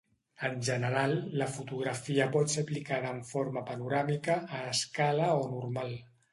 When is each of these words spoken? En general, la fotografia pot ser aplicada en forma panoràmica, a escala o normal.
En 0.47 0.53
general, 0.69 1.13
la 1.41 1.47
fotografia 1.57 2.27
pot 2.37 2.53
ser 2.55 2.65
aplicada 2.67 3.13
en 3.19 3.21
forma 3.35 3.65
panoràmica, 3.71 4.41
a 4.63 4.67
escala 4.75 5.33
o 5.45 5.49
normal. 5.57 5.97